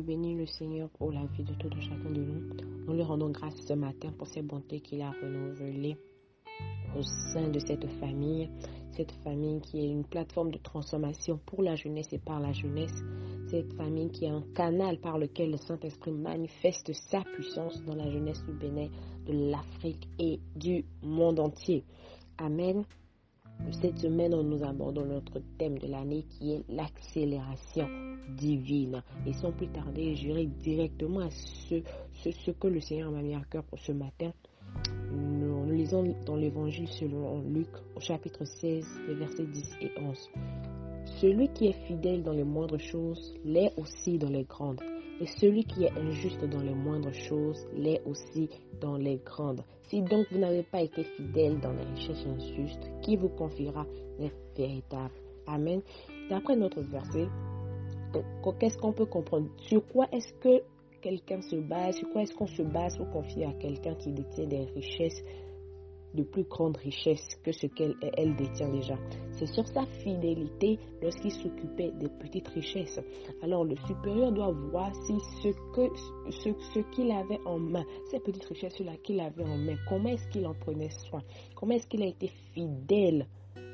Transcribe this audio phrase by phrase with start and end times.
[0.00, 2.54] le Seigneur pour la vie de tout chacun de nous.
[2.86, 5.96] Nous lui rendons grâce ce matin pour ses bontés qu'il a renouvelées
[6.96, 8.48] au sein de cette famille.
[8.96, 12.94] Cette famille qui est une plateforme de transformation pour la jeunesse et par la jeunesse.
[13.48, 18.10] Cette famille qui est un canal par lequel le Saint-Esprit manifeste sa puissance dans la
[18.10, 18.88] jeunesse du Bénin,
[19.26, 21.84] de l'Afrique et du monde entier.
[22.38, 22.84] Amen.
[23.70, 27.88] Cette semaine, nous abordons notre thème de l'année qui est l'accélération
[28.36, 29.02] divine.
[29.26, 31.82] Et sans plus tarder, j'irai directement à ce,
[32.14, 34.32] ce, que le Seigneur m'a mis à cœur pour ce matin.
[35.12, 40.30] Nous, lisons dans l'évangile selon Luc au chapitre 16, les versets 10 et 11.
[41.20, 44.80] Celui qui est fidèle dans les moindres choses l'est aussi dans les grandes.
[45.20, 48.48] Et celui qui est injuste dans les moindres choses l'est aussi
[48.80, 49.62] dans les grandes.
[49.88, 53.86] Si donc vous n'avez pas été fidèle dans les richesses injustes, qui vous confiera
[54.18, 55.14] les véritables?
[55.46, 55.82] Amen.
[56.30, 57.26] D'après notre verset,
[58.58, 59.48] qu'est-ce qu'on peut comprendre?
[59.58, 60.62] Sur quoi est-ce que
[61.00, 64.46] quelqu'un se base Sur quoi est-ce qu'on se base pour confier à quelqu'un qui détient
[64.46, 65.22] des richesses
[66.14, 68.96] de plus grande richesse que ce qu'elle elle détient déjà.
[69.32, 73.00] C'est sur sa fidélité lorsqu'il s'occupait des petites richesses.
[73.42, 75.88] Alors le supérieur doit voir si ce que
[76.30, 80.28] ce, ce qu'il avait en main, ces petites richesses-là qu'il avait en main, comment est-ce
[80.28, 81.22] qu'il en prenait soin,
[81.54, 83.26] comment est-ce qu'il a été fidèle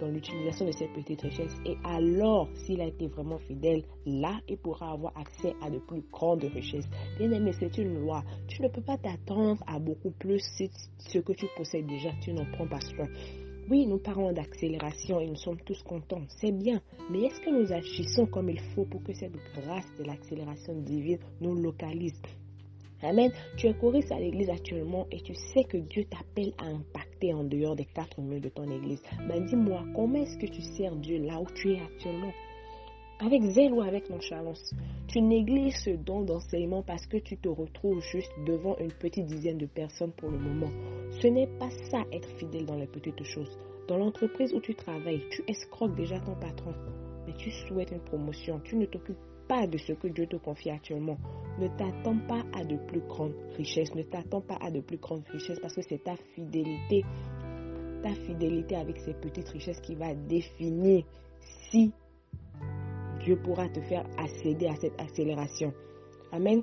[0.00, 1.54] dans l'utilisation de ces petites richesses.
[1.64, 6.02] Et alors, s'il a été vraiment fidèle, là, il pourra avoir accès à de plus
[6.12, 6.88] grandes richesses.
[7.18, 8.22] Bien aimé, c'est une loi.
[8.48, 12.32] Tu ne peux pas t'attendre à beaucoup plus si ce que tu possèdes déjà, tu
[12.32, 13.08] n'en prends pas soin.
[13.70, 16.82] Oui, nous parlons d'accélération et nous sommes tous contents, c'est bien.
[17.10, 21.18] Mais est-ce que nous agissons comme il faut pour que cette grâce de l'accélération divine
[21.40, 22.20] nous localise?
[23.02, 23.30] Amen.
[23.56, 27.44] Tu es choriste à l'église actuellement et tu sais que Dieu t'appelle à impacter en
[27.44, 29.02] dehors des quatre murs de ton église.
[29.28, 32.32] Ben dis-moi, comment est-ce que tu sers Dieu là où tu es actuellement?
[33.20, 34.74] Avec zèle ou avec nonchalance
[35.06, 39.58] Tu négliges ce don d'enseignement parce que tu te retrouves juste devant une petite dizaine
[39.58, 40.70] de personnes pour le moment.
[41.22, 43.56] Ce n'est pas ça être fidèle dans les petites choses.
[43.86, 46.74] Dans l'entreprise où tu travailles, tu escroques déjà ton patron,
[47.26, 48.60] mais tu souhaites une promotion.
[48.64, 51.18] Tu ne t'occupes pas de ce que Dieu te confie actuellement.
[51.58, 53.94] Ne t'attends pas à de plus grandes richesses.
[53.94, 57.04] Ne t'attends pas à de plus grandes richesses parce que c'est ta fidélité,
[58.02, 61.04] ta fidélité avec ces petites richesses qui va définir
[61.70, 61.92] si
[63.24, 65.72] Dieu pourra te faire accéder à cette accélération.
[66.32, 66.62] Amen.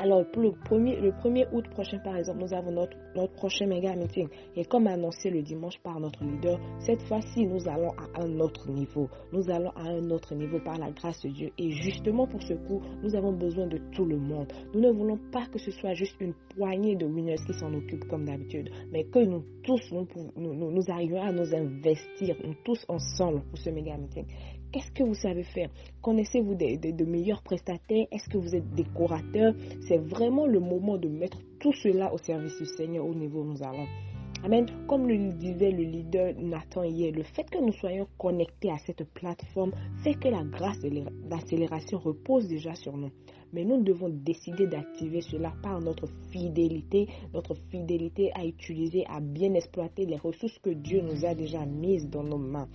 [0.00, 3.66] Alors, pour le 1er, le 1er août prochain, par exemple, nous avons notre, notre prochain
[3.66, 4.28] méga meeting.
[4.54, 8.70] Et comme annoncé le dimanche par notre leader, cette fois-ci, nous allons à un autre
[8.70, 9.08] niveau.
[9.32, 11.50] Nous allons à un autre niveau par la grâce de Dieu.
[11.58, 14.52] Et justement pour ce coup, nous avons besoin de tout le monde.
[14.72, 18.06] Nous ne voulons pas que ce soit juste une poignée de winners qui s'en occupent
[18.06, 23.42] comme d'habitude, mais que nous tous, nous, nous, arrivions à nous investir, nous tous ensemble
[23.50, 24.26] pour ce méga meeting.
[24.70, 25.70] Qu'est-ce que vous savez faire?
[26.02, 28.06] Connaissez-vous de, meilleurs prestataires?
[28.12, 29.54] Est-ce que vous êtes décorateur?
[29.88, 33.44] C'est vraiment le moment de mettre tout cela au service du Seigneur au niveau où
[33.44, 33.86] nous allons.
[34.44, 34.66] Amen.
[34.86, 39.04] Comme le disait le leader Nathan hier, le fait que nous soyons connectés à cette
[39.14, 39.72] plateforme
[40.04, 40.78] fait que la grâce
[41.28, 43.10] d'accélération repose déjà sur nous.
[43.54, 49.54] Mais nous devons décider d'activer cela par notre fidélité, notre fidélité à utiliser, à bien
[49.54, 52.68] exploiter les ressources que Dieu nous a déjà mises dans nos mains.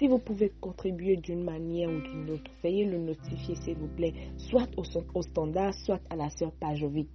[0.00, 4.14] Si vous pouvez contribuer d'une manière ou d'une autre, veuillez le notifier s'il vous plaît,
[4.38, 7.10] soit au, standard, soit à la sœur Pajovic.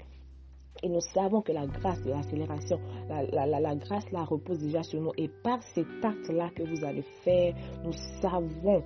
[0.83, 2.79] Et nous savons que la grâce de l'accélération,
[3.09, 5.13] la, grâce là repose déjà sur nous.
[5.17, 8.83] Et par cet acte-là que vous allez faire, nous savons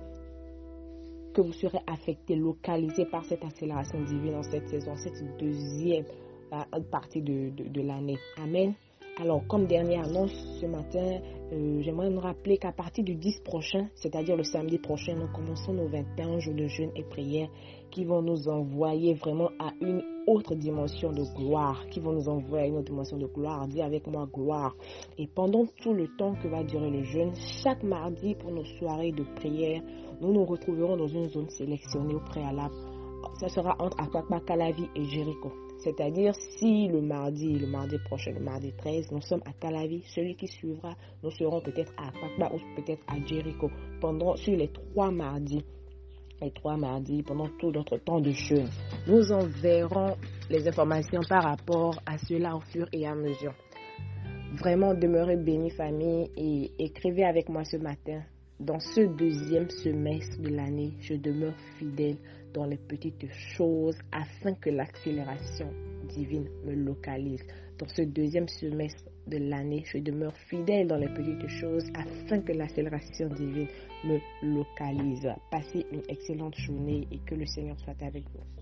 [1.34, 6.06] que vous serez affecté, localisé par cette accélération divine en cette saison, cette deuxième
[6.90, 8.16] partie de, de l'année.
[8.38, 8.72] Amen.
[9.20, 10.32] Alors, comme dernière annonce
[10.62, 11.20] ce matin,
[11.52, 15.74] euh, j'aimerais nous rappeler qu'à partir du 10 prochain, c'est-à-dire le samedi prochain, nous commençons
[15.74, 17.48] nos 21 jours de jeûne et prière
[17.90, 22.64] qui vont nous envoyer vraiment à une autre dimension de gloire, qui vont nous envoyer
[22.64, 23.68] à une autre dimension de gloire.
[23.68, 24.74] Dis avec moi gloire.
[25.18, 29.12] Et pendant tout le temps que va durer le jeûne, chaque mardi pour nos soirées
[29.12, 29.82] de prière,
[30.22, 32.89] nous nous retrouverons dans une zone sélectionnée au préalable.
[33.40, 35.52] Ça sera entre Akwakba, Calavi et Jéricho.
[35.82, 40.36] C'est-à-dire, si le mardi, le mardi prochain, le mardi 13, nous sommes à Calavi, celui
[40.36, 43.70] qui suivra, nous serons peut-être à Pakba ou peut-être à Jericho
[44.00, 45.64] pendant, sur les trois mardis.
[46.42, 48.68] Les trois mardis, pendant tout notre temps de jeûne.
[49.06, 50.16] Nous enverrons
[50.50, 53.54] les informations par rapport à cela au fur et à mesure.
[54.58, 58.20] Vraiment, demeurez bénis, famille, et écrivez avec moi ce matin.
[58.58, 62.16] Dans ce deuxième semestre de l'année, je demeure fidèle
[62.52, 65.70] dans les petites choses afin que l'accélération
[66.08, 67.42] divine me localise.
[67.78, 72.52] Dans ce deuxième semestre de l'année, je demeure fidèle dans les petites choses afin que
[72.52, 73.68] l'accélération divine
[74.04, 75.28] me localise.
[75.50, 78.59] Passez une excellente journée et que le Seigneur soit avec vous.